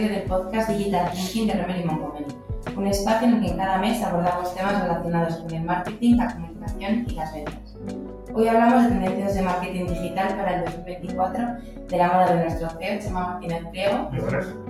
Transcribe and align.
episodio 0.00 0.18
del 0.18 0.28
podcast 0.28 0.70
Digital 0.70 1.10
Thinking 1.12 1.46
de 1.46 1.52
Romer 1.54 1.80
y 1.80 1.84
Montgomery, 1.84 2.26
un 2.74 2.86
espacio 2.86 3.28
en 3.28 3.34
el 3.34 3.50
que 3.50 3.56
cada 3.56 3.78
mes 3.78 4.02
abordamos 4.02 4.54
temas 4.54 4.82
relacionados 4.82 5.36
con 5.36 5.52
el 5.52 5.62
marketing, 5.62 6.16
la 6.16 6.32
comunicación 6.32 7.06
y 7.06 7.14
las 7.14 7.34
ventas. 7.34 7.76
Hoy 8.32 8.48
hablamos 8.48 8.84
de 8.84 8.88
tendencias 8.90 9.34
de 9.34 9.42
marketing 9.42 9.86
digital 9.88 10.36
para 10.36 10.56
el 10.56 10.64
2024 10.64 11.44
de 11.88 11.96
la 11.98 12.08
mano 12.08 12.30
de 12.30 12.44
nuestro 12.44 12.70
CEO, 12.70 12.98
Chema 12.98 13.20
Martínez 13.26 13.62
Priego, 13.70 14.10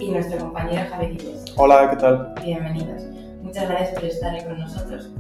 y 0.00 0.10
nuestro 0.10 0.38
compañero 0.38 0.90
Javier 0.90 1.12
Iglesias. 1.12 1.54
Hola, 1.56 1.90
¿qué 1.90 1.96
tal? 1.96 2.34
Bienvenidos. 2.42 3.02
Muchas 3.42 3.69
gracias 3.69 3.91
por 3.94 4.05
estar 4.05 4.34
aquí 4.34 4.44
con 4.44 4.58
nosotros. 4.58 5.12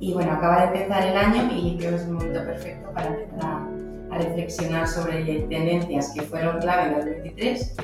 Y 0.00 0.14
bueno, 0.14 0.32
acaba 0.32 0.60
de 0.60 0.78
empezar 0.78 1.06
el 1.06 1.16
año 1.16 1.50
y 1.52 1.76
creo 1.76 1.90
que 1.90 1.96
es 1.96 2.02
un 2.04 2.14
momento 2.14 2.42
perfecto 2.44 2.90
para 2.92 3.08
empezar 3.08 3.44
a 3.44 3.68
a 4.12 4.18
reflexionar 4.18 4.86
sobre 4.86 5.24
tendencias 5.48 6.12
que 6.14 6.22
fueron 6.22 6.60
clave 6.60 6.88
en 6.88 6.94
2023 6.94 7.74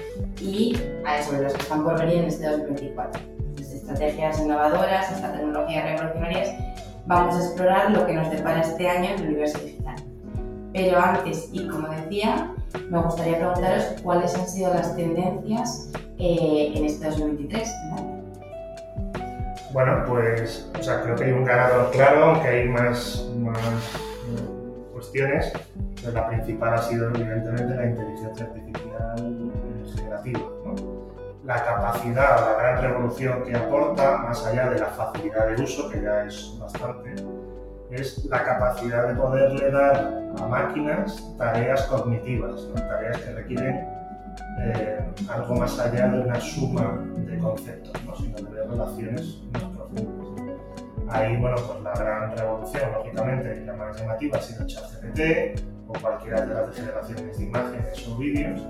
y 0.40 0.76
sobre 1.26 1.42
las 1.42 1.54
que 1.54 1.62
están 1.62 1.84
por 1.84 1.98
venir 1.98 2.18
en 2.18 2.24
este 2.24 2.46
2024. 2.48 3.20
Desde 3.56 3.76
estrategias 3.76 4.38
innovadoras 4.40 5.10
hasta 5.10 5.32
tecnologías 5.32 5.84
revolucionarias, 5.84 6.54
vamos 7.06 7.34
a 7.34 7.38
explorar 7.38 7.90
lo 7.90 8.06
que 8.06 8.14
nos 8.14 8.30
depara 8.30 8.60
este 8.60 8.88
año 8.88 9.10
en 9.10 9.20
el 9.20 9.28
universo 9.28 9.58
digital. 9.58 9.96
Pero 10.72 10.98
antes, 10.98 11.48
y 11.52 11.66
como 11.66 11.88
decía, 11.88 12.54
me 12.90 13.00
gustaría 13.00 13.38
preguntaros 13.38 13.84
cuáles 14.02 14.34
han 14.36 14.48
sido 14.48 14.72
las 14.74 14.94
tendencias 14.94 15.90
eh, 16.18 16.72
en 16.74 16.84
este 16.84 17.06
2023. 17.06 17.68
Bueno, 19.72 20.04
pues 20.06 20.68
o 20.78 20.82
sea, 20.82 21.02
creo 21.02 21.16
que 21.16 21.24
hay 21.24 21.32
un 21.32 21.44
ganador 21.44 21.90
claro, 21.90 22.24
aunque 22.24 22.48
hay 22.48 22.68
más, 22.68 23.28
más 23.36 23.58
eh, 23.58 24.94
cuestiones 25.98 26.14
la 26.14 26.28
principal 26.28 26.74
ha 26.74 26.82
sido 26.82 27.08
evidentemente 27.08 27.74
la 27.74 27.86
inteligencia 27.86 28.44
artificial 28.44 29.52
generativa. 29.94 30.40
La 31.44 31.64
capacidad, 31.64 32.40
la 32.40 32.62
gran 32.62 32.82
revolución 32.82 33.44
que 33.44 33.56
aporta, 33.56 34.18
más 34.18 34.44
allá 34.46 34.70
de 34.70 34.80
la 34.80 34.86
facilidad 34.86 35.48
de 35.48 35.62
uso, 35.62 35.88
que 35.90 36.02
ya 36.02 36.24
es 36.24 36.56
bastante, 36.60 37.14
es 37.90 38.24
la 38.26 38.44
capacidad 38.44 39.08
de 39.08 39.14
poderle 39.14 39.70
dar 39.70 40.12
a 40.38 40.46
máquinas 40.46 41.34
tareas 41.38 41.82
cognitivas, 41.86 42.68
tareas 42.74 43.18
que 43.18 43.32
requieren 43.32 43.88
eh, 44.60 45.00
algo 45.28 45.54
más 45.54 45.78
allá 45.78 46.08
de 46.08 46.20
una 46.20 46.38
suma 46.38 47.02
de 47.16 47.38
conceptos, 47.38 47.92
sino 48.18 48.36
de 48.50 48.64
relaciones 48.64 49.42
más 49.52 49.64
profundas. 49.64 50.28
Ahí, 51.10 51.38
bueno, 51.38 51.56
pues 51.66 51.80
la 51.82 51.94
gran 51.94 52.36
revolución, 52.36 52.92
lógicamente, 52.92 53.64
la 53.64 53.72
más 53.72 53.98
llamativa 53.98 54.36
ha 54.36 54.42
sido 54.42 54.66
ChatGPT, 54.66 55.77
o 55.88 55.92
cualquiera 56.00 56.44
de 56.44 56.54
las 56.54 56.74
generaciones 56.74 57.38
de 57.38 57.44
imágenes 57.44 58.08
o 58.08 58.16
vídeos, 58.16 58.60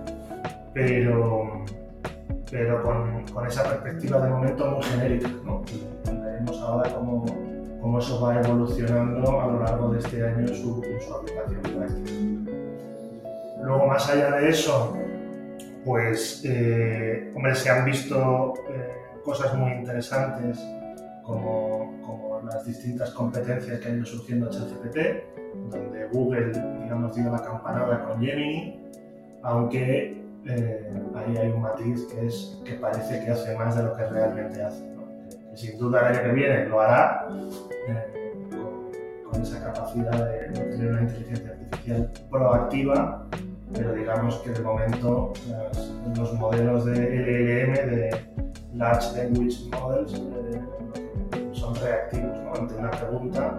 pero, 0.73 1.65
pero 2.51 2.83
con, 2.83 3.25
con, 3.33 3.47
esa 3.47 3.65
perspectiva 3.65 4.21
de 4.21 4.31
momento 4.31 4.71
muy 4.71 4.83
genérica. 4.85 5.29
¿no? 5.45 5.63
Veremos 6.05 6.61
ahora 6.61 6.95
cómo, 6.95 7.27
cómo, 7.81 7.99
eso 7.99 8.21
va 8.21 8.41
evolucionando 8.41 9.41
a 9.41 9.47
lo 9.49 9.63
largo 9.65 9.91
de 9.91 9.99
este 9.99 10.25
año 10.25 10.47
en 10.47 10.55
su, 10.55 10.83
su 11.01 11.15
aplicación 11.15 11.61
práctica. 11.63 12.13
Luego, 13.63 13.87
más 13.87 14.09
allá 14.09 14.37
de 14.37 14.49
eso, 14.51 14.97
pues, 15.85 16.43
eh, 16.45 17.33
hombre, 17.35 17.55
se 17.55 17.71
han 17.71 17.85
visto 17.85 18.55
eh, 18.71 18.93
cosas 19.25 19.55
muy 19.55 19.73
interesantes 19.73 20.59
como, 21.25 22.01
como, 22.07 22.41
las 22.45 22.65
distintas 22.65 23.11
competencias 23.11 23.81
que 23.81 23.89
han 23.89 23.97
ido 23.97 24.07
surgiendo 24.07 24.47
en 24.47 24.53
ChatGPT, 24.53 24.99
donde 25.71 26.07
Google, 26.13 26.53
digamos, 26.89 27.15
dio 27.15 27.31
la 27.31 27.43
campanada 27.43 28.03
con 28.07 28.19
Gemini, 28.19 28.81
aunque 29.43 30.25
eh, 30.47 30.91
ahí 31.15 31.37
hay 31.37 31.51
un 31.51 31.61
matiz 31.61 32.07
que 32.07 32.27
es 32.27 32.59
que 32.65 32.75
parece 32.77 33.23
que 33.23 33.31
hace 33.31 33.55
más 33.59 33.77
de 33.77 33.83
lo 33.83 33.95
que 33.95 34.07
realmente 34.07 34.63
hace. 34.63 34.89
Que, 35.51 35.57
sin 35.57 35.79
duda 35.79 36.01
el 36.01 36.17
año 36.17 36.23
que 36.23 36.33
viene 36.33 36.65
lo 36.65 36.81
hará 36.81 37.29
eh, 37.89 38.33
con, 39.31 39.43
esa 39.43 39.63
capacidad 39.63 40.13
de, 40.13 40.61
tener 40.61 40.93
una 40.93 41.03
inteligencia 41.03 41.51
artificial 41.51 42.11
proactiva, 42.31 43.27
pero 43.75 43.93
digamos 43.93 44.37
que 44.39 44.51
de 44.51 44.61
momento 44.61 45.35
los 46.17 46.33
modelos 46.35 46.87
de 46.87 46.95
LLM, 46.95 47.75
de 47.91 48.11
Large 48.73 49.25
Language 49.25 49.59
Models, 49.79 50.15
eh, 50.15 51.53
son 51.53 51.75
reactivos 51.75 52.39
ante 52.59 52.75
una 52.77 52.91
pregunta 52.93 53.59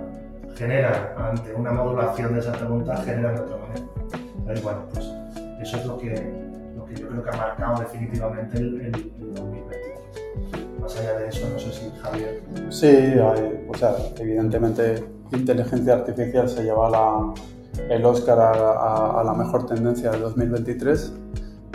genera 0.56 1.16
ante 1.18 1.54
una 1.54 1.72
modulación 1.72 2.34
de 2.34 2.40
esa 2.40 2.52
pregunta, 2.54 2.98
genera 2.98 3.32
de 3.34 3.40
otra 3.42 3.58
manera. 3.58 3.86
Entonces, 4.38 4.64
bueno, 4.64 4.80
pues 4.94 5.06
eso 5.62 5.78
es 5.78 5.86
lo 5.86 5.98
que, 5.98 6.34
lo 6.76 6.86
que 6.86 6.96
yo 6.96 7.08
creo 7.10 7.24
que 7.24 7.30
ha 7.30 7.38
marcado 7.38 7.80
definitivamente 7.80 8.58
el, 8.58 8.82
el, 8.82 8.92
2023. 9.36 10.80
Más 10.82 10.98
allá 10.98 11.20
de 11.20 11.28
eso, 11.28 11.48
no 11.50 11.60
sé 11.60 11.72
si 11.72 11.92
Javier. 12.02 12.42
Sí, 12.70 13.14
o 13.68 13.78
sea, 13.78 13.96
evidentemente 14.18 15.04
inteligencia 15.32 15.94
artificial 15.94 16.50
se 16.50 16.64
lleva 16.64 16.90
la, 16.90 17.34
el 17.90 18.06
Oscar 18.06 18.40
a, 18.40 19.20
a, 19.20 19.24
la 19.24 19.34
mejor 19.34 19.66
tendencia 19.66 20.12
de 20.12 20.20
2023. 20.20 21.14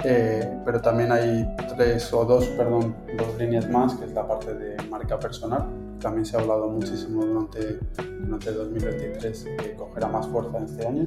Eh, 0.06 0.60
pero 0.66 0.80
también 0.82 1.12
hay 1.12 1.48
tres 1.76 2.12
o 2.12 2.24
dos, 2.24 2.44
perdón, 2.48 2.94
dos 3.16 3.38
líneas 3.38 3.68
más, 3.70 3.94
que 3.94 4.04
es 4.04 4.12
la 4.12 4.26
parte 4.26 4.52
de 4.52 4.76
marca 4.88 5.18
personal, 5.18 5.66
también 6.04 6.26
se 6.26 6.36
ha 6.36 6.40
hablado 6.40 6.68
muchísimo 6.68 7.24
durante, 7.24 7.78
durante 8.20 8.52
2023 8.52 9.46
que 9.56 9.74
cogerá 9.74 10.06
más 10.06 10.28
fuerza 10.28 10.58
este 10.62 10.86
año. 10.86 11.06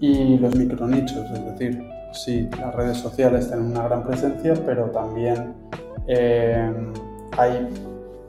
Y 0.00 0.36
los 0.38 0.54
micronichos, 0.56 1.24
es 1.30 1.44
decir, 1.44 1.88
sí, 2.12 2.48
las 2.60 2.74
redes 2.74 2.98
sociales 2.98 3.46
tienen 3.46 3.66
una 3.66 3.84
gran 3.84 4.02
presencia, 4.02 4.54
pero 4.66 4.86
también 4.86 5.54
eh, 6.08 6.68
hay 7.36 7.68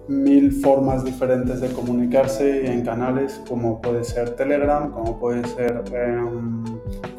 mil 0.07 0.51
formas 0.51 1.03
diferentes 1.03 1.61
de 1.61 1.69
comunicarse 1.69 2.71
en 2.71 2.83
canales 2.83 3.41
como 3.47 3.81
puede 3.81 4.03
ser 4.03 4.31
Telegram, 4.31 4.91
como 4.91 5.19
puede 5.19 5.47
ser 5.47 5.83
em, 5.93 6.63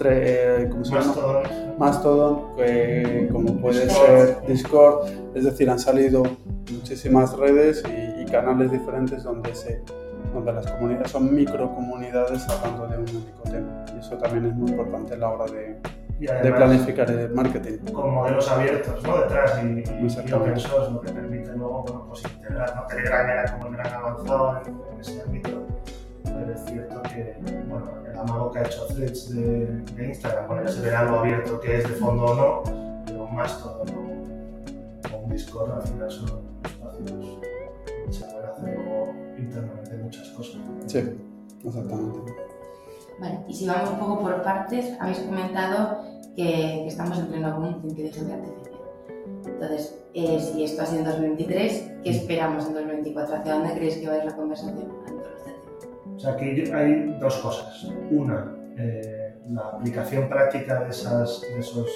eh, 0.05 0.69
¿cómo 0.71 0.85
se 0.85 0.95
Mastodon, 0.95 1.43
Mastodon 1.79 2.41
eh, 2.59 3.29
como 3.31 3.61
puede 3.61 3.89
ser 3.89 4.39
Discord, 4.49 5.07
es 5.35 5.45
decir, 5.45 5.71
han 5.71 5.79
salido 5.79 6.25
muchísimas 6.73 7.37
redes 7.37 7.83
y, 7.87 8.10
canales 8.31 8.71
diferentes 8.71 9.23
donde 9.23 9.55
se 9.55 9.83
donde 10.33 10.53
las 10.53 10.71
comunidades 10.71 11.11
son 11.11 11.35
microcomunidades 11.35 12.49
hablando 12.49 12.87
de 12.87 12.99
un 12.99 13.09
único 13.09 13.43
tema 13.45 13.85
y 13.95 13.99
eso 13.99 14.17
también 14.17 14.47
es 14.47 14.55
muy 14.55 14.71
importante 14.71 15.15
a 15.15 15.17
la 15.17 15.31
hora 15.31 15.47
de, 15.47 15.81
de 16.21 16.53
planificar 16.53 17.11
el 17.11 17.31
marketing. 17.35 17.79
Con 17.93 18.15
modelos 18.15 18.49
abiertos 18.51 19.03
¿no? 19.03 19.19
detrás 19.19 19.61
y, 19.63 19.67
y, 19.67 20.33
open 20.33 20.59
source, 20.59 20.93
lo 20.93 21.01
que 21.01 21.13
permite 21.13 21.57
luego 21.57 21.83
bueno, 21.83 22.07
pues 22.09 22.23
integrar. 22.25 22.77
¿no? 22.77 22.87
Telegram 22.87 23.31
era 23.31 23.53
como 23.53 23.67
el 23.69 23.77
gran 23.77 23.95
avanzado 23.95 24.63
en, 24.67 25.01
ese 25.01 25.23
ámbito, 25.23 25.67
pero 26.25 26.53
es 26.53 26.65
cierto 26.65 27.03
que 27.03 27.37
bueno, 27.69 27.91
el 28.07 28.19
amago 28.19 28.51
que 28.53 28.59
ha 28.59 28.63
hecho 28.63 28.87
Threads 28.89 29.35
de, 29.35 29.67
de 29.97 30.09
Instagram, 30.09 30.47
bueno, 30.47 30.65
ya 30.65 30.69
se 30.69 30.81
verá 30.83 31.05
lo 31.05 31.21
abierto 31.21 31.59
que 31.61 31.79
es 31.79 31.89
de 31.89 31.95
fondo 31.95 32.25
o 32.25 32.35
no, 32.35 33.05
pero 33.07 33.27
más 33.27 33.59
todo, 33.63 33.85
¿no? 33.87 34.11
un 35.17 35.31
Discord 35.31 35.73
al 35.73 35.83
final 35.83 36.11
son 36.11 36.41
espacios 36.65 37.41
se 38.13 38.25
pueden 38.25 38.51
hacer 38.51 38.79
luego 38.79 39.15
internamente 39.39 39.97
muchas 39.97 40.29
cosas. 40.31 40.61
Sí, 40.87 40.99
exactamente. 41.65 42.33
Vale, 43.21 43.39
y 43.49 43.55
si 43.55 43.67
vamos 43.67 43.91
un 43.91 43.99
poco 43.99 44.21
por 44.21 44.43
partes, 44.43 44.97
habéis 44.99 45.19
comentado 45.19 46.01
que, 46.37 46.87
estamos 46.87 47.19
en 47.19 47.27
pleno 47.27 47.61
boom 47.61 47.83
de 47.83 47.89
inteligencia 47.89 48.35
artificial. 48.35 48.81
Entonces, 49.47 49.99
eh, 50.15 50.41
si 50.41 50.65
esto 50.65 50.83
ha 50.83 50.87
sido 50.87 51.01
en 51.01 51.07
2023, 51.07 51.91
¿qué 52.03 52.11
esperamos 52.11 52.67
en 52.67 52.75
2024? 52.75 53.37
¿Hacia 53.37 53.55
dónde 53.55 53.75
creéis 53.75 53.97
que 53.99 54.07
va 54.07 54.15
a 54.15 54.19
ir 54.19 54.25
la 54.25 54.37
conversación 54.37 54.89
O 56.17 56.19
sea, 56.19 56.37
que 56.37 56.73
hay 56.75 57.17
dos 57.21 57.37
cosas. 57.37 57.85
Una, 58.11 58.55
eh, 58.79 59.35
la 59.51 59.63
aplicación 59.63 60.29
práctica 60.29 60.85
de 60.85 60.91
esas 60.91 61.43
de 61.43 61.59
esos 61.59 61.89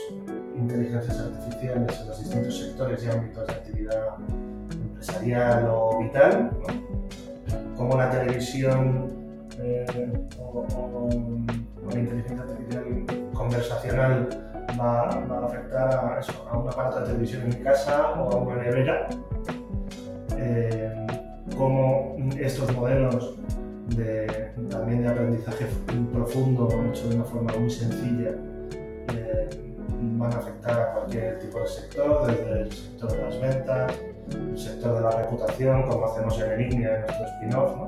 inteligencias 0.57 1.19
artificiales 1.19 2.01
en 2.01 2.09
los 2.09 2.19
distintos 2.19 2.59
sectores 2.59 3.05
y 3.05 3.09
ámbitos 3.09 3.47
de 3.47 3.53
actividad 3.53 4.17
empresarial 5.05 5.69
o 5.71 5.99
vital, 6.03 6.51
¿no? 7.79 7.97
la 7.97 8.11
televisión 8.11 9.13
eh, 9.61 9.85
o, 10.39 11.09
la 11.93 11.99
inteligencia 11.99 12.43
artificial 12.43 13.31
conversacional 13.35 14.29
va, 14.81 15.11
a 15.11 15.47
afectar 15.47 15.89
a, 15.95 16.21
eso, 16.21 16.33
a 16.51 16.57
un 16.57 16.69
aparato 16.69 17.01
de 17.01 17.07
televisión 17.07 17.43
en 17.53 17.63
casa 17.63 18.13
o 18.13 18.33
a 18.33 18.37
una 18.37 18.63
nevera, 18.63 19.09
eh, 20.39 21.07
como 21.57 22.17
estos 22.39 22.75
modelos 22.75 23.37
de, 23.97 24.51
también 24.71 25.03
de 25.03 25.09
aprendizaje 25.09 25.67
profundo, 26.13 26.69
hecho 26.89 27.09
de 27.09 27.17
una 27.17 27.25
forma 27.25 27.53
muy 27.59 27.71
sencilla, 27.71 28.31
eh, 29.13 29.51
van 30.25 30.35
a 30.35 30.39
afectar 30.39 30.81
a 30.81 30.93
cualquier 30.93 31.39
tipo 31.39 31.61
de 31.61 31.67
sector, 31.69 32.27
desde 32.27 32.63
el 32.63 32.73
sector 32.73 33.13
de 33.13 33.23
las 33.23 33.41
ventas, 33.41 33.93
el 34.31 34.59
sector 34.59 34.95
de 34.95 35.01
la 35.03 35.11
reputación, 35.11 35.83
como 35.83 36.07
hacemos 36.07 36.41
en 36.41 36.53
Enigma, 36.53 36.89
en 36.89 37.01
nuestro 37.01 37.27
spin-off, 37.27 37.77
¿no? 37.77 37.87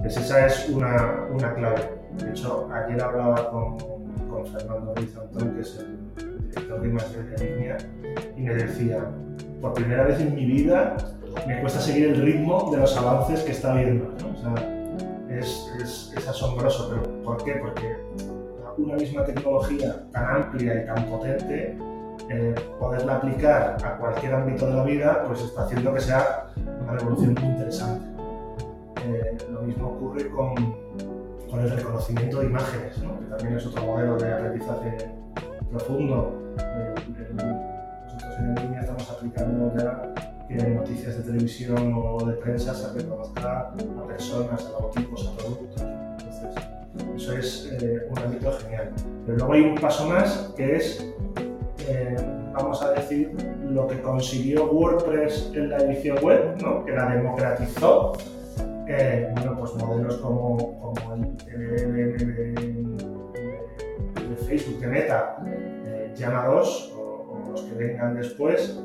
Pues 0.00 0.16
esa 0.16 0.46
es 0.46 0.68
una, 0.68 1.26
una, 1.30 1.54
clave. 1.54 1.80
De 2.18 2.30
hecho, 2.30 2.68
ayer 2.72 3.02
hablaba 3.02 3.50
con, 3.50 3.78
con 4.28 4.46
Fernando 4.46 4.94
Antón, 4.96 5.54
que 5.54 5.60
es 5.60 5.78
el 5.78 6.50
director 6.50 6.80
de 6.80 6.88
imagen 6.88 7.36
de 7.36 7.44
línea, 7.44 7.76
y 8.36 8.40
me 8.40 8.54
decía, 8.54 9.06
por 9.60 9.74
primera 9.74 10.04
vez 10.04 10.20
en 10.20 10.34
mi 10.34 10.44
vida 10.44 10.96
me 11.46 11.60
cuesta 11.60 11.80
seguir 11.80 12.08
el 12.08 12.22
ritmo 12.22 12.70
de 12.70 12.78
los 12.78 12.96
avances 12.96 13.40
que 13.40 13.52
está 13.52 13.74
viendo. 13.74 14.12
¿no? 14.20 14.32
O 14.32 14.56
sea, 14.56 14.68
es, 15.30 15.70
es, 15.80 16.12
es, 16.16 16.28
asombroso, 16.28 16.90
pero 16.90 17.22
¿por 17.22 17.42
qué? 17.42 17.52
Porque 17.52 17.96
una 18.78 18.94
misma 18.94 19.24
tecnología 19.24 20.04
tan 20.12 20.42
amplia 20.42 20.82
y 20.82 20.86
tan 20.86 21.04
potente, 21.06 21.76
eh, 22.28 22.54
poderla 22.78 23.16
aplicar 23.16 23.76
a 23.84 23.96
cualquier 23.96 24.34
ámbito 24.34 24.66
de 24.66 24.74
la 24.74 24.84
vida, 24.84 25.24
pues 25.26 25.42
está 25.42 25.64
haciendo 25.64 25.92
que 25.94 26.00
sea 26.00 26.46
una 26.82 26.92
revolución 26.92 27.34
muy 27.34 27.50
interesante. 27.50 28.06
Eh, 29.04 29.36
lo 29.50 29.62
mismo 29.62 29.88
ocurre 29.88 30.28
con, 30.30 30.54
con, 31.50 31.60
el 31.60 31.70
reconocimiento 31.70 32.40
de 32.40 32.46
imágenes, 32.46 32.98
¿no? 33.02 33.18
que 33.18 33.26
también 33.26 33.56
es 33.56 33.66
otro 33.66 33.84
modelo 33.84 34.16
de 34.16 34.32
aprendizaje 34.32 35.10
profundo. 35.70 36.38
nosotros 36.56 38.38
en 38.38 38.54
línea 38.54 38.80
estamos 38.80 39.10
aplicando 39.10 39.72
ya 39.76 40.12
noticias 40.58 41.16
de 41.16 41.22
televisión 41.22 41.94
o 41.96 42.24
de 42.26 42.34
prensa 42.34 42.74
se 42.74 42.92
reconozca 42.92 43.72
a 43.72 44.06
personas, 44.06 44.66
a 44.66 44.70
logotipos, 44.70 45.26
a 45.26 45.36
productos. 45.38 45.61
Eh, 48.22 48.46
un 48.46 48.52
genial. 48.58 48.92
Pero 49.26 49.38
luego 49.38 49.52
hay 49.52 49.60
un 49.62 49.74
paso 49.76 50.08
más 50.08 50.52
que 50.56 50.76
es, 50.76 51.12
eh, 51.88 52.16
vamos 52.52 52.82
a 52.82 52.92
decir, 52.92 53.32
lo 53.68 53.86
que 53.86 54.00
consiguió 54.00 54.70
WordPress 54.70 55.52
en 55.54 55.70
la 55.70 55.78
edición 55.78 56.18
web, 56.22 56.56
¿no? 56.60 56.84
que 56.84 56.92
la 56.92 57.14
democratizó. 57.14 58.12
Eh, 58.88 59.30
bueno, 59.36 59.56
pues 59.58 59.74
modelos 59.74 60.16
como, 60.18 60.56
como 60.80 61.14
el, 61.14 61.36
de, 64.16 64.36
Facebook, 64.46 64.80
de 64.80 64.86
Meta, 64.86 65.36
Llama 66.16 66.46
2 66.46 66.92
o, 66.94 67.00
o 67.00 67.50
los 67.52 67.62
que 67.62 67.74
vengan 67.74 68.14
después, 68.14 68.82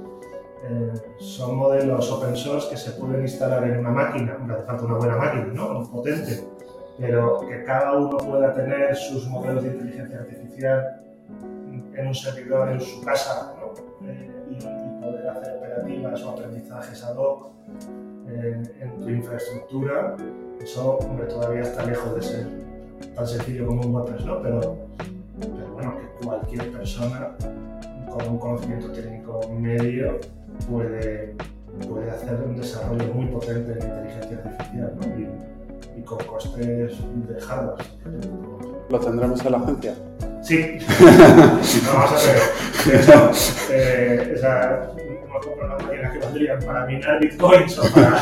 eh, 0.69 0.93
son 1.19 1.55
modelos 1.55 2.11
open 2.11 2.35
source 2.35 2.69
que 2.69 2.77
se 2.77 2.91
pueden 2.91 3.21
instalar 3.21 3.63
en 3.63 3.79
una 3.79 3.91
máquina, 3.91 4.37
hace 4.49 4.63
falta 4.63 4.85
una 4.85 4.95
buena 4.95 5.15
máquina, 5.15 5.45
¿no? 5.53 5.83
potente, 5.89 6.43
pero 6.99 7.39
que 7.39 7.63
cada 7.63 7.93
uno 7.93 8.17
pueda 8.17 8.53
tener 8.53 8.95
sus 8.95 9.27
modelos 9.27 9.63
de 9.63 9.69
inteligencia 9.69 10.19
artificial 10.19 11.01
en 11.95 12.07
un 12.07 12.15
servidor 12.15 12.69
en 12.69 12.81
su 12.81 13.01
casa 13.03 13.53
¿no? 13.59 14.07
eh, 14.07 14.31
y, 14.49 14.55
y, 14.55 15.01
poder 15.01 15.29
hacer 15.29 15.57
operativas 15.57 16.23
o 16.23 16.29
aprendizajes 16.31 17.03
ad 17.03 17.15
hoc 17.17 17.51
eh, 18.29 18.61
en 18.81 18.99
tu 18.99 19.09
infraestructura, 19.09 20.15
eso 20.61 20.97
hombre, 20.97 21.27
todavía 21.27 21.61
está 21.61 21.85
lejos 21.85 22.15
de 22.15 22.21
ser 22.21 22.47
tan 23.15 23.27
sencillo 23.27 23.67
como 23.67 23.81
un 23.81 23.95
WordPress, 23.95 24.25
¿no? 24.25 24.41
pero, 24.41 24.77
pero 25.39 25.73
bueno, 25.73 25.95
que 25.97 26.25
cualquier 26.25 26.71
persona 26.71 27.29
con 28.09 28.29
un 28.29 28.39
conocimiento 28.39 28.91
técnico 28.91 29.41
medio 29.59 30.19
puede, 30.69 31.35
puede 31.87 32.09
hacer 32.09 32.41
un 32.41 32.57
desarrollo 32.57 33.13
muy 33.13 33.27
potente 33.27 33.75
de 33.75 33.85
inteligencia 33.85 34.37
artificial 34.43 34.93
¿no? 34.99 35.19
y, 35.19 35.56
y, 35.97 36.01
con 36.01 36.17
costes 36.19 36.57
de 36.57 37.41
hardware. 37.41 37.85
¿Lo 38.89 38.99
tendremos 38.99 39.45
en 39.45 39.51
la 39.51 39.57
agencia? 39.57 39.95
Sí, 40.41 40.77
no, 40.99 41.93
vamos 41.93 42.11
a 42.13 42.31
ver. 42.31 42.41
De 42.85 43.01
hecho, 43.01 43.31
eh, 43.71 44.33
esa, 44.35 44.91
hemos 44.97 45.45
comprado 45.45 45.75
una 45.75 45.85
máquina 45.85 46.13
que 46.13 46.19
valdrían 46.19 46.59
para 46.59 46.85
minar 46.85 47.19
bitcoins 47.19 47.77
o 47.79 47.83
para, 47.93 48.21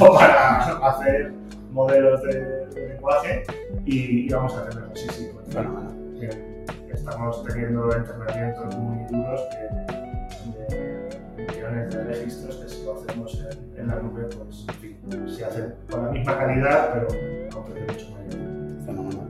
o 0.00 0.14
para 0.14 0.88
hacer 0.88 1.32
modelos 1.70 2.22
de, 2.22 2.66
de 2.66 2.88
lenguaje 2.88 3.42
y, 3.84 4.26
y, 4.26 4.28
vamos 4.30 4.54
a 4.54 4.68
tenerlo, 4.68 4.90
sí, 4.94 5.06
sí. 5.12 5.28
Pues, 5.34 5.54
bueno, 5.54 5.92
eh, 6.22 6.64
estamos 6.94 7.44
teniendo 7.44 7.94
entrenamientos 7.94 8.74
muy 8.76 9.04
duros 9.10 9.40
que, 9.50 10.64
de 10.64 11.52
millones 11.52 11.94
de 11.94 12.04
registros 12.04 12.56
que 12.56 12.68
si 12.68 12.84
lo 12.84 12.94
hacemos 12.94 13.34
en, 13.34 13.80
en 13.80 13.88
la 13.88 13.96
nube, 13.96 14.22
pues 14.34 14.64
con 15.90 16.06
la 16.06 16.10
misma 16.12 16.38
calidad, 16.38 16.90
pero 16.92 17.08
a 17.54 17.58
un 17.58 17.64
precio 17.64 17.92
mucho 17.92 18.10
mayor. 18.10 18.86
Fenomenal. 18.86 19.28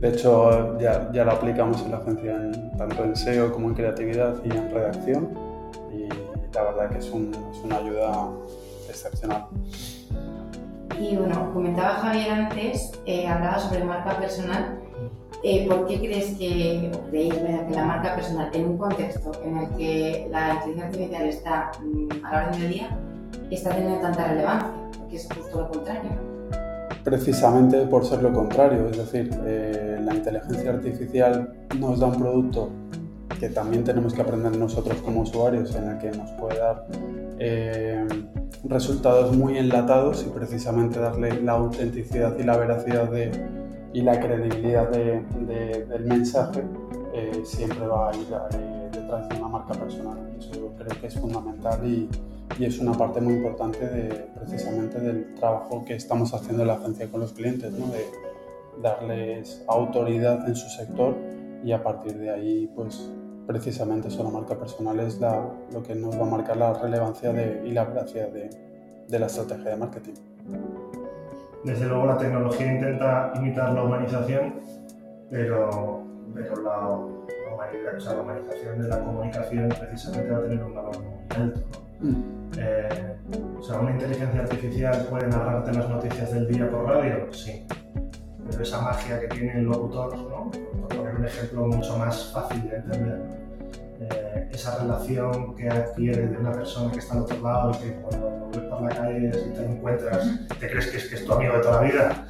De 0.00 0.08
hecho, 0.08 0.78
ya, 0.78 1.10
ya 1.12 1.24
lo 1.24 1.32
aplicamos 1.32 1.82
en 1.82 1.90
la 1.90 1.98
agencia 1.98 2.34
en, 2.36 2.76
tanto 2.76 3.04
en 3.04 3.16
SEO 3.16 3.52
como 3.52 3.68
en 3.68 3.74
creatividad 3.74 4.36
y 4.44 4.50
en 4.50 4.70
redacción 4.70 5.28
y 5.92 6.08
la 6.54 6.62
verdad 6.62 6.90
que 6.90 6.98
es, 6.98 7.10
un, 7.10 7.34
es 7.52 7.58
una 7.64 7.76
ayuda 7.76 8.28
excepcional. 8.88 9.46
Y 11.00 11.16
bueno, 11.16 11.52
comentaba 11.52 11.90
Javier 11.90 12.30
antes, 12.30 12.92
eh, 13.06 13.26
hablaba 13.28 13.58
sobre 13.58 13.84
marca 13.84 14.18
personal. 14.18 14.80
Eh, 15.44 15.68
¿Por 15.68 15.86
qué 15.86 15.98
crees 16.00 16.36
que, 16.36 16.90
o 16.92 17.10
creéis 17.10 17.34
que 17.34 17.74
la 17.74 17.84
marca 17.84 18.16
personal, 18.16 18.50
en 18.52 18.70
un 18.70 18.78
contexto 18.78 19.30
en 19.44 19.58
el 19.58 19.68
que 19.76 20.28
la 20.32 20.54
inteligencia 20.54 20.86
artificial 20.86 21.22
está 21.28 21.70
mmm, 21.80 22.24
a 22.24 22.32
la 22.32 22.46
orden 22.48 22.60
del 22.60 22.72
día, 22.72 22.98
está 23.48 23.70
teniendo 23.70 24.00
tanta 24.00 24.26
relevancia? 24.26 24.68
Porque 25.08 25.16
es 25.16 25.28
justo 25.34 25.60
lo 25.62 25.68
contrario. 25.70 26.10
Precisamente 27.02 27.86
por 27.86 28.04
ser 28.04 28.22
lo 28.22 28.30
contrario, 28.30 28.88
es 28.88 28.98
decir, 28.98 29.30
eh, 29.46 29.98
la 30.04 30.14
inteligencia 30.14 30.70
artificial 30.70 31.50
nos 31.78 32.00
da 32.00 32.08
un 32.08 32.18
producto 32.18 32.68
que 33.40 33.48
también 33.48 33.84
tenemos 33.84 34.12
que 34.12 34.20
aprender 34.20 34.54
nosotros 34.58 34.98
como 35.00 35.22
usuarios, 35.22 35.74
en 35.76 35.88
el 35.88 35.98
que 35.98 36.10
nos 36.10 36.30
puede 36.32 36.58
dar 36.58 36.86
eh, 37.38 38.06
resultados 38.64 39.34
muy 39.34 39.56
enlatados 39.56 40.26
y 40.26 40.30
precisamente 40.30 41.00
darle 41.00 41.40
la 41.40 41.52
autenticidad 41.52 42.38
y 42.38 42.42
la 42.42 42.58
veracidad 42.58 43.10
de, 43.10 43.30
y 43.94 44.02
la 44.02 44.20
credibilidad 44.20 44.90
de, 44.90 45.24
de, 45.46 45.86
del 45.86 46.04
mensaje, 46.04 46.62
eh, 47.14 47.40
siempre 47.44 47.86
va 47.86 48.10
a 48.10 48.14
ir 48.14 48.26
eh, 48.30 48.90
detrás 48.92 49.26
de 49.30 49.36
una 49.36 49.48
marca 49.48 49.72
personal. 49.72 50.18
Eso 50.38 50.74
creo 50.76 51.00
que 51.00 51.06
es 51.06 51.14
fundamental 51.14 51.82
y, 51.86 52.10
y, 52.58 52.64
es 52.64 52.78
una 52.78 52.92
parte 52.92 53.20
muy 53.20 53.34
importante 53.34 53.86
de, 53.86 54.26
precisamente 54.34 55.00
del 55.00 55.34
trabajo 55.34 55.84
que 55.84 55.94
estamos 55.94 56.32
haciendo 56.34 56.62
en 56.62 56.68
la 56.68 56.74
agencia 56.74 57.08
con 57.10 57.20
los 57.20 57.32
clientes, 57.32 57.72
¿no? 57.72 57.86
de 57.88 58.06
darles 58.82 59.64
autoridad 59.68 60.46
en 60.48 60.54
su 60.54 60.68
sector 60.70 61.16
y 61.64 61.72
a 61.72 61.82
partir 61.82 62.16
de 62.16 62.30
ahí 62.30 62.70
pues 62.74 63.10
precisamente 63.46 64.08
eso, 64.08 64.22
la 64.22 64.30
marca 64.30 64.58
personal 64.58 65.00
es 65.00 65.18
la, 65.20 65.42
lo 65.72 65.82
que 65.82 65.94
nos 65.94 66.18
va 66.18 66.22
a 66.22 66.30
marcar 66.30 66.56
la 66.58 66.74
relevancia 66.74 67.32
de, 67.32 67.62
y 67.66 67.72
la 67.72 67.84
veracidad 67.84 68.28
de, 68.28 68.50
de, 69.08 69.18
la 69.18 69.26
estrategia 69.26 69.70
de 69.70 69.76
marketing. 69.76 70.12
Desde 71.64 71.86
luego 71.86 72.06
la 72.06 72.18
tecnología 72.18 72.72
intenta 72.72 73.32
imitar 73.36 73.72
la 73.72 73.84
humanización, 73.84 74.54
pero, 75.30 76.02
pero 76.34 76.62
la, 76.62 76.88
o 76.88 78.00
sea, 78.00 78.14
la 78.14 78.20
humanización 78.20 78.82
de 78.82 78.88
la 78.88 79.02
comunicación 79.02 79.68
precisamente 79.68 80.30
va 80.30 80.38
a 80.38 80.42
tener 80.42 80.62
un 80.62 80.74
valor 80.74 80.98
muy 80.98 81.42
alto. 81.42 81.60
¿no? 82.00 82.10
Mm. 82.10 82.37
Eh, 82.56 83.16
o 83.58 83.62
sea, 83.62 83.80
una 83.80 83.90
inteligencia 83.92 84.40
artificial 84.40 85.06
puede 85.10 85.28
narrarte 85.28 85.72
las 85.72 85.88
noticias 85.88 86.32
del 86.32 86.48
día 86.48 86.70
por 86.70 86.86
radio, 86.86 87.32
sí, 87.32 87.66
pero 88.50 88.62
esa 88.62 88.80
magia 88.80 89.20
que 89.20 89.28
tiene 89.28 89.58
el 89.58 89.64
locutor, 89.64 90.16
¿no? 90.16 90.50
por 90.50 90.96
poner 90.96 91.16
un 91.16 91.24
ejemplo 91.24 91.66
mucho 91.66 91.98
más 91.98 92.32
fácil 92.32 92.68
de 92.68 92.76
entender, 92.76 93.20
eh, 94.00 94.48
esa 94.52 94.78
relación 94.78 95.54
que 95.56 95.68
adquiere 95.68 96.28
de 96.28 96.36
una 96.36 96.52
persona 96.52 96.92
que 96.92 97.00
está 97.00 97.14
al 97.14 97.22
otro 97.22 97.40
lado 97.42 97.72
y 97.72 97.84
que 97.84 97.92
cuando 97.96 98.30
lo 98.30 98.50
ves 98.50 98.70
por 98.70 98.82
la 98.82 98.88
calle 98.88 99.28
y 99.28 99.50
te 99.54 99.64
encuentras, 99.64 100.30
te 100.58 100.70
crees 100.70 100.86
que 100.86 100.96
es, 100.98 101.08
que 101.08 101.14
es 101.16 101.24
tu 101.24 101.32
amigo 101.32 101.54
de 101.54 101.60
toda 101.60 101.82
la 101.82 101.88
vida, 101.88 102.26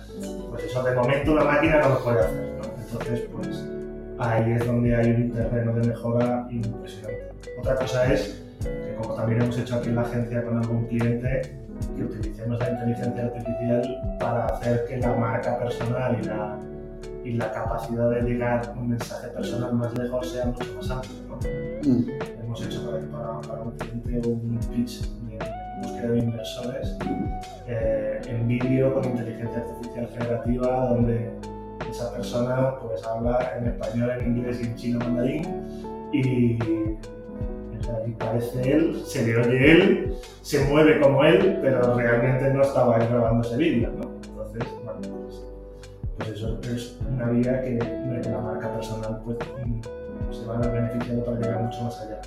pues 0.50 0.64
eso 0.64 0.82
de 0.82 0.94
momento 0.94 1.32
una 1.32 1.44
máquina 1.44 1.80
no 1.80 1.90
lo 1.90 2.02
puede 2.02 2.20
hacer. 2.20 2.58
¿no? 2.58 2.64
Entonces, 2.82 3.28
pues 3.30 3.64
ahí 4.18 4.52
es 4.52 4.66
donde 4.66 4.96
hay 4.96 5.10
un 5.10 5.30
terreno 5.30 5.74
de 5.74 5.88
mejora 5.88 6.48
impresionante. 6.50 7.32
Otra 7.60 7.76
cosa 7.76 8.12
es 8.12 8.47
también 9.18 9.42
hemos 9.42 9.58
hecho 9.58 9.74
aquí 9.74 9.88
en 9.88 9.96
la 9.96 10.02
agencia 10.02 10.44
con 10.44 10.58
algún 10.58 10.86
cliente, 10.86 11.42
que 11.96 12.04
utilicemos 12.04 12.56
la 12.60 12.70
inteligencia 12.70 13.24
artificial 13.24 14.16
para 14.20 14.46
hacer 14.46 14.84
que 14.86 14.98
la 14.98 15.12
marca 15.12 15.58
personal 15.58 16.16
y 16.22 16.24
la, 16.24 16.56
y 17.24 17.32
la 17.32 17.50
capacidad 17.50 18.10
de 18.10 18.22
llegar 18.22 18.72
un 18.76 18.90
mensaje 18.90 19.28
personal 19.30 19.74
más 19.74 19.98
lejos 19.98 20.30
sea 20.30 20.46
mucho 20.46 20.72
más 20.76 20.90
amplio. 20.90 21.16
¿no? 21.28 21.36
Mm. 21.36 22.04
Hemos 22.44 22.64
hecho 22.64 22.88
para, 23.10 23.40
para, 23.40 23.62
un 23.62 23.72
cliente 23.72 24.28
un 24.28 24.60
pitch 24.72 25.02
de 25.02 25.38
búsqueda 25.82 26.10
de 26.12 26.18
inversores 26.18 26.96
eh, 27.66 28.20
en 28.24 28.46
vídeo 28.46 28.94
con 28.94 29.04
inteligencia 29.04 29.58
artificial 29.58 30.08
generativa 30.16 30.88
donde 30.90 31.30
esa 31.90 32.12
persona 32.12 32.76
pues 32.80 33.04
habla 33.04 33.52
en 33.58 33.66
español, 33.66 34.10
en 34.12 34.36
inglés 34.36 34.60
y 34.62 34.66
en 34.66 34.76
chino 34.76 34.98
mandarín 35.00 35.44
y 36.12 36.58
y 38.06 38.10
parece 38.12 38.72
él, 38.72 39.02
se 39.04 39.26
le 39.26 39.36
oye 39.36 39.72
él, 39.72 40.14
se 40.42 40.64
mueve 40.66 41.00
como 41.00 41.24
él, 41.24 41.58
pero 41.62 41.94
realmente 41.94 42.52
no 42.52 42.62
estaba 42.62 42.98
grabando 42.98 43.46
ese 43.46 43.56
vídeo, 43.56 43.90
¿no? 43.96 44.10
Entonces, 44.28 44.62
bueno, 44.84 45.00
pues, 45.00 45.42
pues, 46.16 46.28
eso 46.30 46.58
es 46.62 46.96
una 47.10 47.30
vía 47.30 47.60
que, 47.62 47.78
que 47.78 48.30
la 48.30 48.38
marca 48.38 48.74
personal 48.74 49.20
pues, 49.24 49.38
se 50.30 50.46
va 50.46 50.56
a 50.56 50.58
ver 50.58 50.72
beneficiado 50.72 51.24
para 51.24 51.38
llegar 51.38 51.62
mucho 51.62 51.82
más 51.82 52.00
allá. 52.00 52.20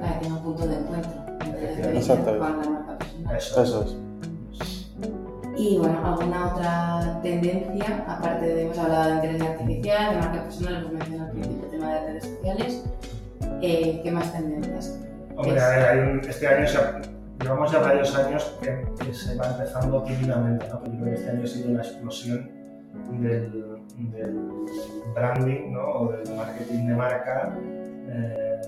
Para 0.00 0.18
tener 0.18 0.32
un 0.32 0.42
punto 0.42 0.66
de 0.66 0.74
encuentro 0.76 1.28
la. 2.38 3.36
Eso, 3.36 3.62
eso 3.62 3.84
es. 3.84 3.96
Y 5.56 5.76
bueno, 5.78 6.00
alguna 6.04 6.54
otra 6.54 7.20
tendencia, 7.20 8.04
aparte 8.06 8.46
de 8.46 8.62
hemos 8.62 8.78
hablado 8.78 9.08
de 9.08 9.14
inteligencia 9.16 9.50
artificial, 9.50 10.14
de 10.14 10.20
marca 10.20 10.42
personal, 10.44 10.76
hemos 10.76 10.92
mencionado 10.92 11.24
al 11.24 11.30
principio 11.32 11.64
el 11.64 11.70
tema 11.70 11.94
de 11.94 12.00
redes 12.00 12.24
sociales, 12.24 12.84
Eh, 13.60 14.00
¿Qué 14.02 14.10
más 14.10 14.32
tendencias? 14.32 14.98
Hombre, 15.36 15.60
a 15.60 15.68
ver, 15.70 15.84
hay 15.86 15.98
un- 15.98 16.20
este 16.28 16.46
año 16.46 16.66
se 16.66 16.78
ha- 16.78 17.00
llevamos 17.42 17.72
ya 17.72 17.78
varios 17.80 18.16
años 18.16 18.58
que, 18.62 18.84
que 19.04 19.12
se 19.14 19.36
va 19.36 19.48
empezando 19.50 20.02
tímidamente, 20.02 20.66
¿no? 20.68 20.80
Pero 20.80 20.92
yo 20.94 21.00
creo 21.00 21.14
que 21.14 21.20
este 21.20 21.30
año 21.30 21.44
ha 21.44 21.46
sido 21.46 21.70
la 21.70 21.82
explosión 21.82 22.50
del, 23.20 23.52
del 24.12 24.38
branding, 25.14 25.72
¿no? 25.72 25.80
O 25.88 26.12
del 26.12 26.34
marketing 26.36 26.86
de 26.86 26.94
marca, 26.94 27.52
eh, 28.08 28.60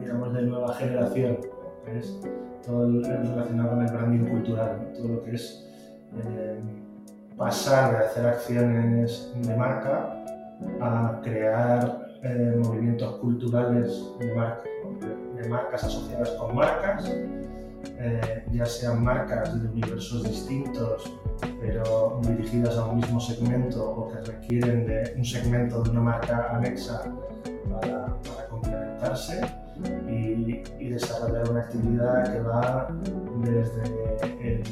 digamos, 0.00 0.32
de 0.34 0.42
nueva 0.42 0.74
generación, 0.74 1.38
que 1.84 1.98
es 1.98 2.20
todo 2.64 2.84
el 2.84 3.04
relacionado 3.04 3.70
con 3.70 3.86
el 3.86 3.92
branding 3.92 4.24
cultural, 4.30 4.78
¿no? 4.82 4.98
todo 4.98 5.08
lo 5.08 5.22
que 5.24 5.34
es 5.34 5.62
eh, 6.16 6.58
pasar 7.36 7.92
de 7.98 8.04
hacer 8.06 8.26
acciones 8.26 9.32
de 9.42 9.54
marca 9.56 10.24
a 10.80 11.20
crear 11.22 12.05
eh, 12.22 12.60
movimientos 12.62 13.16
culturales 13.18 14.02
de 14.18 14.34
marca, 14.34 14.64
¿no? 14.84 15.06
de, 15.06 15.42
de 15.42 15.48
marcas 15.48 15.84
asociadas 15.84 16.30
con 16.30 16.54
marcas, 16.54 17.10
eh, 17.98 18.44
ya 18.52 18.66
sean 18.66 19.02
marcas 19.02 19.60
de 19.60 19.68
universos 19.68 20.24
distintos, 20.24 21.10
pero 21.60 22.20
dirigidas 22.26 22.76
a 22.76 22.86
un 22.86 22.96
mismo 22.96 23.20
segmento 23.20 23.90
o 23.90 24.08
que 24.08 24.32
requieren 24.32 24.86
de 24.86 25.14
un 25.16 25.24
segmento 25.24 25.82
de 25.82 25.90
una 25.90 26.00
marca 26.00 26.56
anexa 26.56 27.02
para, 27.70 28.06
para 28.06 28.48
complementarse 28.50 29.40
y, 30.08 30.62
y 30.78 30.88
desarrollar 30.90 31.48
una 31.50 31.60
actividad 31.60 32.32
que 32.32 32.40
va 32.40 32.88
desde 33.44 33.82
el 34.40 34.62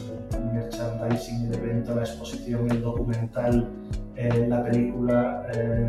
merchandising, 0.53 1.47
el 1.47 1.55
evento, 1.55 1.95
la 1.95 2.03
exposición, 2.03 2.71
el 2.71 2.83
documental, 2.83 3.69
eh, 4.17 4.47
la 4.49 4.65
película, 4.65 5.47
eh, 5.55 5.89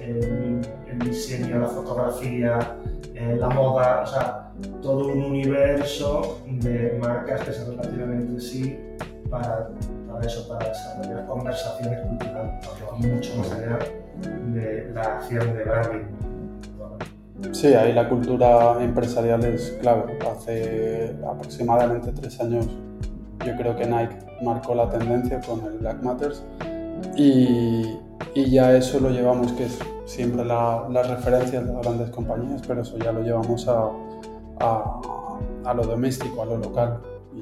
el, 0.00 0.60
el 0.90 0.98
diseño, 0.98 1.58
la 1.60 1.66
fotografía, 1.68 2.58
eh, 3.14 3.36
la 3.38 3.48
moda, 3.48 4.02
o 4.02 4.06
sea, 4.06 4.50
todo 4.82 5.08
un 5.08 5.24
universo 5.24 6.40
de 6.46 6.98
marcas 7.00 7.40
que 7.42 7.52
se 7.52 7.64
relacionan 7.64 8.20
entre 8.20 8.40
sí 8.40 8.78
para, 9.30 9.70
para 10.10 10.26
eso, 10.26 10.46
para 10.48 10.68
desarrollar 10.68 11.26
conversaciones 11.26 12.00
culturales, 12.00 12.66
porque 12.66 12.84
va 12.84 13.14
mucho 13.14 13.36
más 13.36 13.52
allá 13.52 13.78
de 14.52 14.90
la 14.94 15.02
acción 15.02 15.56
de 15.56 15.64
branding. 15.64 16.04
Sí, 17.52 17.74
ahí 17.74 17.92
la 17.92 18.08
cultura 18.08 18.82
empresarial 18.82 19.44
es 19.44 19.76
clave. 19.80 20.18
Hace 20.30 21.14
aproximadamente 21.26 22.12
tres 22.12 22.40
años 22.40 22.66
yo 23.44 23.56
creo 23.56 23.76
que 23.76 23.86
Nike 23.86 24.16
marcó 24.42 24.74
la 24.74 24.88
tendencia 24.88 25.40
con 25.40 25.64
el 25.66 25.78
Black 25.78 26.02
Matters 26.02 26.42
y, 27.16 27.98
y 28.34 28.50
ya 28.50 28.76
eso 28.76 29.00
lo 29.00 29.10
llevamos, 29.10 29.52
que 29.52 29.66
es 29.66 29.78
siempre 30.04 30.44
la, 30.44 30.86
las 30.90 31.08
referencias 31.08 31.66
de 31.66 31.72
grandes 31.72 32.10
compañías, 32.10 32.62
pero 32.66 32.82
eso 32.82 32.98
ya 32.98 33.12
lo 33.12 33.22
llevamos 33.22 33.66
a, 33.68 33.90
a, 34.60 35.00
a 35.64 35.74
lo 35.74 35.84
doméstico, 35.84 36.42
a 36.42 36.46
lo 36.46 36.58
local. 36.58 37.00
Y 37.34 37.40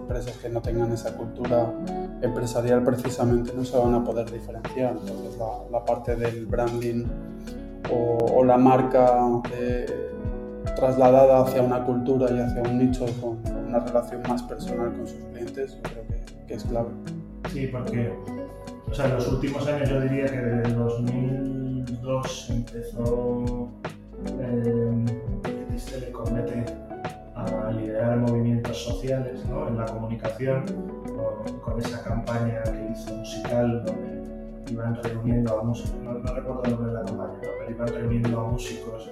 empresas 0.00 0.36
que 0.38 0.48
no 0.48 0.60
tengan 0.60 0.90
esa 0.92 1.16
cultura 1.16 1.72
empresarial 2.22 2.82
precisamente 2.82 3.52
no 3.54 3.64
se 3.64 3.76
van 3.76 3.94
a 3.94 4.02
poder 4.02 4.30
diferenciar. 4.30 4.92
Entonces 4.92 5.38
la, 5.38 5.78
la 5.78 5.84
parte 5.84 6.16
del 6.16 6.46
branding 6.46 7.04
o, 7.92 8.38
o 8.38 8.44
la 8.44 8.56
marca 8.56 9.20
eh, 9.52 10.10
trasladada 10.76 11.42
hacia 11.42 11.62
una 11.62 11.84
cultura 11.84 12.30
y 12.30 12.38
hacia 12.38 12.62
un 12.62 12.78
nicho 12.78 13.06
con, 13.20 13.36
con 13.42 13.66
una 13.66 13.80
relación 13.80 14.22
más 14.28 14.42
personal 14.42 14.92
con 14.96 15.06
sus 15.06 15.20
clientes, 15.26 15.76
yo 15.76 15.82
creo 15.82 16.06
que, 16.06 16.46
que 16.46 16.54
es 16.54 16.64
clave. 16.64 16.88
Sí, 17.52 17.68
porque 17.68 18.12
o 18.90 18.94
sea, 18.94 19.06
en 19.06 19.14
los 19.14 19.28
últimos 19.28 19.66
años 19.66 19.88
yo 19.88 20.00
diría 20.00 20.26
que 20.26 20.36
desde 20.38 20.74
2002 20.74 22.50
empezó 22.50 23.68
eh, 24.40 25.04
X 25.70 25.86
Telecom 25.86 26.26
a 27.36 27.70
liderar 27.72 28.18
movimientos 28.18 28.82
sociales 28.82 29.44
¿no? 29.46 29.68
en 29.68 29.76
la 29.78 29.84
comunicación 29.84 30.64
con, 31.06 31.58
con, 31.60 31.78
esa 31.78 32.02
campaña 32.02 32.62
que 32.64 32.92
hizo 32.92 33.14
musical 33.14 33.84
donde 33.84 34.72
iban 34.72 35.02
reuniendo 35.02 35.58
a 35.58 35.62
músicos, 35.62 35.94
no, 36.02 36.14
no 36.14 36.34
recuerdo 36.34 36.62
el 36.64 36.70
nombre 36.70 36.88
de 36.88 36.94
la 36.94 37.04
campaña, 37.04 37.34
¿no? 37.34 37.48
pero 37.58 37.70
iban 37.70 37.88
reuniendo 37.88 38.40
a 38.40 38.44
músicos 38.48 39.10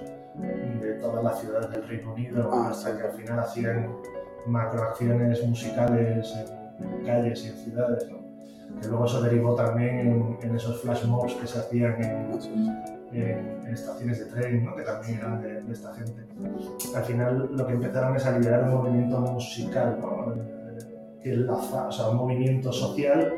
de 0.81 0.93
todas 1.01 1.23
las 1.23 1.39
ciudades 1.39 1.71
del 1.71 1.87
Reino 1.87 2.13
Unido 2.13 2.49
Ah, 2.53 2.69
hasta 2.69 2.91
sí. 2.91 2.97
que 2.97 3.03
al 3.03 3.13
final 3.13 3.39
hacían 3.39 3.95
macroacciones 4.45 5.47
musicales 5.47 6.35
en, 6.79 6.87
en 6.87 7.05
calles 7.05 7.45
y 7.45 7.47
en 7.49 7.55
ciudades. 7.55 8.09
¿no? 8.11 8.26
Que 8.81 8.87
luego 8.87 9.05
eso 9.05 9.21
derivó 9.21 9.55
también 9.55 9.99
en, 9.99 10.37
en 10.41 10.55
esos 10.55 10.81
flash 10.81 11.05
mobs 11.05 11.33
que 11.35 11.47
se 11.47 11.59
hacían 11.59 11.95
en, 12.03 12.39
en- 13.13 13.57
en 13.65 13.73
estaciones 13.73 14.19
de 14.19 14.25
tren, 14.25 14.65
¿no? 14.65 14.75
que 14.75 14.83
también 14.83 15.17
eran 15.19 15.41
de, 15.41 15.61
de 15.61 15.73
esta 15.73 15.93
gente. 15.93 16.21
Al 16.95 17.03
final 17.03 17.49
lo 17.55 17.65
que 17.67 17.73
empezaron 17.73 18.15
es 18.15 18.25
a 18.25 18.37
liderar 18.37 18.63
un 18.65 18.75
movimiento 18.75 19.19
musical, 19.19 19.97
¿no? 20.01 20.33
Que 21.23 21.33
enlaza, 21.33 21.87
o 21.87 21.91
sea, 21.91 22.09
un 22.09 22.17
movimiento 22.17 22.71
social, 22.71 23.33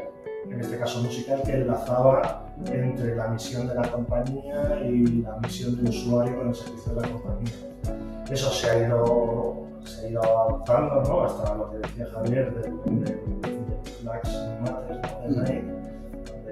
en 0.50 0.60
este 0.60 0.78
caso 0.78 1.02
musical, 1.02 1.42
que 1.46 1.54
enlazaba 1.54 2.46
entre 2.66 3.16
la 3.16 3.28
misión 3.30 3.68
de 3.68 3.76
la 3.76 3.90
compañía 3.90 4.82
y 4.86 5.22
la 5.22 5.38
misión 5.38 5.76
del 5.78 5.90
usuario 5.90 6.38
con 6.38 6.50
el 6.50 6.56
servicio 6.56 6.94
de 6.96 7.02
la 7.02 7.08
compañía. 7.10 7.54
Eso 8.30 8.50
se 8.52 8.70
ha 8.70 8.88
ido, 8.88 9.64
se 9.86 10.06
ha 10.06 10.10
ido 10.10 10.22
avanzando 10.24 11.02
¿no? 11.04 11.24
hasta 11.24 11.56
lo 11.56 11.72
que 11.72 11.78
decía 11.78 12.08
Javier 12.14 12.54
del, 12.54 12.76
¿no? 12.76 12.84
de 13.02 13.20
Nike, 14.04 14.30
donde 15.36 15.64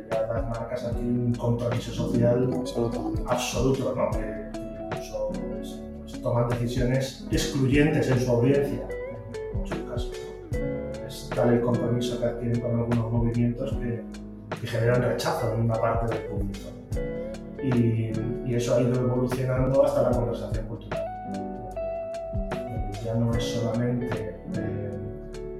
ya 0.10 0.22
las 0.34 0.44
marcas 0.50 0.86
aquí 0.86 1.02
un 1.02 1.34
compromiso 1.34 1.92
social 1.92 2.50
Absolutamente. 2.54 3.22
absoluto, 3.28 3.94
¿no? 3.96 4.10
que, 4.12 4.60
incluso 4.86 5.30
pues, 5.30 5.82
pues, 6.02 6.22
toman 6.22 6.50
decisiones 6.50 7.28
excluyentes 7.32 8.10
en 8.10 8.20
su 8.20 8.32
audiencia, 8.32 8.88
en 9.52 9.60
muchos 9.60 9.78
casos. 9.90 10.12
Es 11.08 11.30
tal 11.36 11.54
el 11.54 11.62
compromiso 11.62 12.20
que 12.20 12.26
adquieren 12.26 12.62
con 12.62 12.72
algunos 12.80 13.12
movimientos 13.12 13.74
que, 13.74 14.04
que 14.62 14.68
generan 14.68 15.02
rechazo 15.02 15.54
en 15.54 15.62
una 15.62 15.76
parte 15.76 16.16
del 16.16 16.26
público. 16.26 16.70
Y, 17.64 18.12
y 18.50 18.56
eso 18.56 18.76
ha 18.76 18.82
ido 18.82 18.94
evolucionando 18.94 19.84
hasta 19.84 20.04
la 20.04 20.12
conversación 20.12 20.66
cultural. 20.68 21.04
Ya 23.04 23.16
no 23.16 23.34
es 23.34 23.44
solamente 23.44 24.36
eh, 24.58 24.92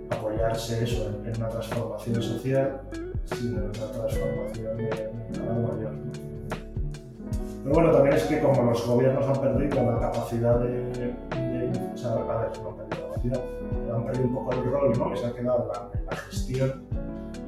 apoyarse 0.10 0.84
eso 0.84 1.10
en, 1.10 1.30
en 1.30 1.38
una 1.38 1.50
transformación 1.50 2.22
social, 2.22 2.82
sino 3.36 3.58
una 3.66 3.72
transformación 3.72 4.78
de, 4.78 4.90
calado 5.34 5.62
mayor. 5.74 5.92
Pero 7.64 7.74
bueno, 7.76 7.92
también 7.92 8.16
es 8.16 8.24
que 8.24 8.40
como 8.40 8.64
los 8.72 8.88
gobiernos 8.88 9.28
han 9.28 9.42
perdido 9.42 9.92
la 9.92 10.00
capacidad 10.00 10.60
de, 10.60 10.86
de- 10.92 11.16
o 11.94 11.98
sea, 11.98 12.12
a 12.12 12.16
ver, 12.16 12.52
no 12.64 12.70
han 12.70 12.76
perdido 12.78 12.90
la 12.90 13.08
capacidad, 13.08 13.42
han 13.94 14.06
perdido 14.06 14.28
un 14.28 14.34
poco 14.36 14.52
el 14.54 14.72
rol, 14.72 14.94
¿no? 14.98 15.10
Que 15.12 15.18
se 15.18 15.26
ha 15.26 15.34
quedado 15.34 15.72
la, 15.74 15.90
la 16.10 16.16
gestión, 16.18 16.84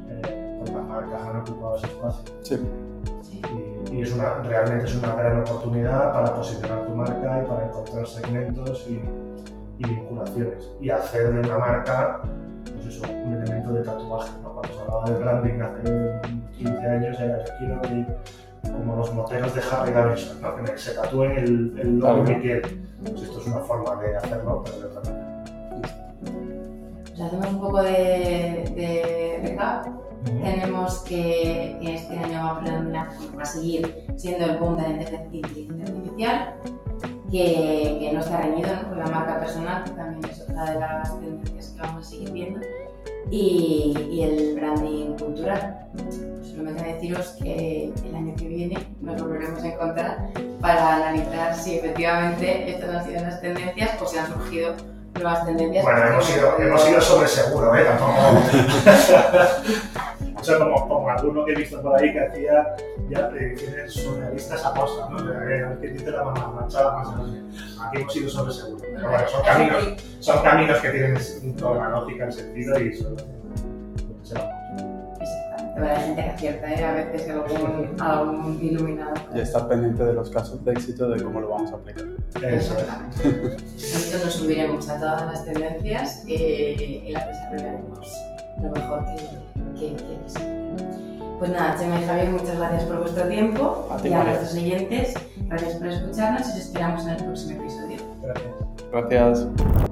eh, 0.10 0.58
pues 0.60 0.74
las 0.74 0.84
marcas 0.86 1.22
han 1.22 1.38
ocupado 1.38 1.76
ese 1.78 1.86
espacio. 1.88 2.24
Sí, 2.42 2.56
Sí. 3.22 3.42
Y, 3.92 3.96
y 3.96 4.02
es 4.02 4.14
una, 4.14 4.42
realmente 4.44 4.86
es 4.86 4.96
una 4.96 5.16
gran 5.16 5.40
oportunidad 5.42 6.12
para 6.14 6.36
posicionar 6.36 6.86
tu 6.86 6.92
marca 6.96 7.42
y 7.44 7.48
para 7.48 7.66
encontrar 7.68 8.06
segmentos 8.08 8.86
y, 8.90 9.00
y 9.78 9.84
vinculaciones. 9.88 10.70
Y 10.82 10.90
hacer 10.90 11.32
de 11.34 11.40
una 11.40 11.58
marca, 11.58 12.22
pues 12.74 12.86
eso, 12.88 13.04
un 13.10 13.34
elemento 13.34 13.72
de 13.72 13.84
tatuaje, 13.84 14.32
¿no? 14.44 14.49
Hablaba 14.80 15.10
de 15.10 15.20
branding 15.20 15.60
hace 15.62 16.22
15 16.58 16.88
años, 16.88 17.20
era 17.20 17.46
yo 17.46 17.52
quiero 17.60 17.82
que 17.82 18.06
como 18.72 18.96
los 18.98 19.14
moteros 19.14 19.56
de 19.56 19.62
Harry 19.72 19.92
Davidson, 19.94 20.42
¿no? 20.42 20.56
que 20.64 20.78
se 20.78 20.94
tatúen 20.94 21.32
el, 21.38 21.80
el 21.80 22.00
logo 22.00 22.24
Claro. 22.24 22.26
que 22.26 22.42
quieren. 22.42 22.90
Pues 23.04 23.22
esto 23.24 23.40
es 23.40 23.48
una 23.48 23.60
forma 23.60 23.96
de 24.02 24.18
hacerlo, 24.18 24.64
pero 24.66 24.80
de 24.80 24.86
otra 24.98 25.02
manera. 25.12 25.44
Pues 27.06 27.22
hacemos 27.22 27.48
un 27.48 27.60
poco 27.62 27.82
de, 27.84 27.92
de 28.76 29.40
recap. 29.44 29.88
Tenemos 30.26 31.00
que, 31.04 31.78
que 31.82 31.96
este 31.96 32.18
año 32.18 32.44
va 32.44 32.50
a, 32.52 32.60
predominar, 32.60 33.08
va 33.38 33.42
a 33.42 33.46
seguir 33.46 34.06
siendo 34.18 34.46
el 34.46 34.58
boom 34.58 34.76
de 34.76 34.82
la 34.84 34.90
inteligencia 34.90 35.86
artificial, 35.86 36.54
que, 37.32 37.98
que 38.02 38.12
no 38.14 38.20
está 38.20 38.42
reñido 38.42 38.68
¿no? 38.76 38.90
con 38.90 39.00
la 39.00 39.06
marca 39.08 39.40
personal, 39.40 39.84
que 39.86 39.92
también 39.92 40.30
es 40.30 40.42
otra 40.42 40.66
de 40.74 40.80
las 40.80 41.20
tendencias 41.22 41.70
que 41.70 41.82
vamos 41.82 42.06
a 42.06 42.10
seguir 42.10 42.32
viendo, 42.34 42.60
y, 43.32 44.22
el 44.22 44.56
branding 44.56 45.18
cultural. 45.18 45.88
Solamente 46.42 46.94
deciros 46.94 47.36
que 47.42 47.92
el 48.06 48.16
año 48.16 48.36
que 48.36 48.48
viene 48.48 48.78
nos 49.02 49.22
volveremos 49.22 49.62
a 49.64 49.68
encontrar 49.68 50.30
para 50.62 50.98
analizar 50.98 51.56
si 51.56 51.76
efectivamente 51.76 52.70
estas 52.70 52.96
han 52.96 53.06
sido 53.06 53.22
las 53.22 53.42
tendencias 53.42 54.02
o 54.02 54.06
si 54.06 54.18
han 54.18 54.28
surgido 54.28 54.74
nuevas 55.14 55.46
tendencias. 55.46 55.84
Bueno, 55.84 56.08
hemos 56.08 56.36
ido, 56.36 56.60
hemos 56.60 56.90
ido 56.90 57.02
sobre 57.02 57.28
seguro, 57.28 57.76
¿eh? 57.76 57.86
Tampoco. 57.86 58.12
o 60.40 60.44
sea, 60.44 60.60
como, 60.60 60.88
como 60.88 61.46
que 61.46 61.54
he 61.54 61.56
visto 61.56 61.82
por 61.82 61.96
ahí 61.96 62.12
que 62.12 62.20
hacía 62.20 62.76
ya 63.10 63.30
predicciones 63.30 63.94
surrealistas 63.94 64.66
a 64.66 64.74
posta, 64.74 65.10
¿no? 65.10 65.18
O 65.18 65.20
sea, 65.20 65.78
que 65.80 65.88
que 65.88 65.94
dice 65.94 66.12
la 66.12 66.24
mamá 66.24 66.54
manchada 66.62 66.98
más 66.98 67.16
grande. 67.16 67.42
Aquí 67.82 68.02
hemos 68.02 68.16
ido 68.16 68.30
sobre 68.30 68.54
seguro. 68.54 68.82
Pero 68.82 69.10
bueno, 69.10 69.28
son 69.28 69.44
caminos, 69.44 69.84
son 70.20 70.44
caminos 70.44 70.78
que 70.80 70.90
tienen 70.90 71.56
toda 71.56 71.76
la 71.78 71.90
lógica, 71.90 72.26
el 72.26 72.34
sentido 72.34 72.80
y 72.80 72.94
son 72.94 73.12
lo 73.12 73.18
que 73.18 74.26
se 74.26 74.36
va. 74.36 74.50
Exactamente. 75.20 75.74
Pero 75.76 75.88
hay 75.88 76.04
gente 76.04 76.24
que 76.24 76.30
acierta, 76.30 76.74
¿eh? 76.74 76.86
a 76.86 76.94
veces 76.94 77.30
algún, 77.30 77.96
algún 78.00 78.60
iluminado. 78.62 79.14
Y 79.34 79.40
estar 79.40 79.68
pendiente 79.68 80.04
de 80.04 80.14
los 80.14 80.30
casos 80.30 80.64
de 80.64 80.72
éxito 80.74 81.10
de 81.10 81.24
cómo 81.24 81.40
lo 81.42 81.50
vamos 81.50 81.72
a 81.72 81.76
aplicar. 81.76 82.06
Eso 82.36 82.78
es. 82.78 83.26
Nosotros 83.26 84.26
nos 84.26 84.34
subiremos 84.34 84.90
a 84.90 85.00
todas 85.00 85.26
las 85.26 85.46
tendencias 85.46 86.24
eh, 86.28 87.04
y 87.08 87.12
las 87.12 87.28
desarrollaremos 87.28 88.08
lo 88.62 88.72
mejor 88.72 89.06
que, 89.06 89.80
que, 89.80 89.96
que 89.96 90.59
Pues 91.40 91.52
nada, 91.52 91.78
Chema 91.80 92.02
y 92.02 92.06
Javier, 92.06 92.32
muchas 92.32 92.58
gracias 92.58 92.84
por 92.84 93.00
vuestro 93.00 93.24
tiempo. 93.30 93.88
A 93.90 93.98
ti, 93.98 94.10
y 94.10 94.14
a 94.14 94.24
nuestros 94.26 94.54
oyentes, 94.56 95.14
gracias 95.48 95.76
por 95.76 95.88
escucharnos 95.88 96.48
y 96.48 96.52
os 96.52 96.58
esperamos 96.58 97.04
en 97.04 97.10
el 97.12 97.24
próximo 97.24 97.62
episodio. 97.62 97.98
Gracias. 98.22 98.54
Gracias. 98.92 99.89